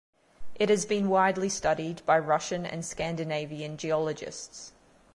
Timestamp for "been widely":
0.87-1.47